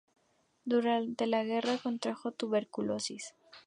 Durante 0.65 1.27
la 1.27 1.43
guerra, 1.43 1.77
contrajo 1.77 2.31
tuberculosis. 2.31 3.35